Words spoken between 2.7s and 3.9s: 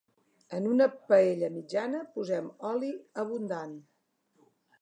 oli abundant.